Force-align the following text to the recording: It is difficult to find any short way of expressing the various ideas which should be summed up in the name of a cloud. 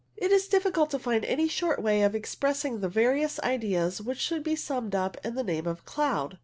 It 0.17 0.31
is 0.31 0.47
difficult 0.47 0.89
to 0.89 0.97
find 0.97 1.23
any 1.23 1.47
short 1.47 1.79
way 1.79 2.01
of 2.01 2.15
expressing 2.15 2.79
the 2.79 2.89
various 2.89 3.39
ideas 3.41 4.01
which 4.01 4.17
should 4.17 4.41
be 4.41 4.55
summed 4.55 4.95
up 4.95 5.15
in 5.23 5.35
the 5.35 5.43
name 5.43 5.67
of 5.67 5.79
a 5.81 5.83
cloud. 5.83 6.39